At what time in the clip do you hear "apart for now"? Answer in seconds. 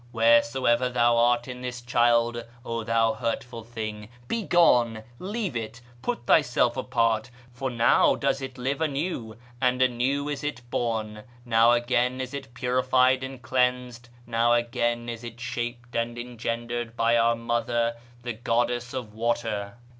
6.75-8.15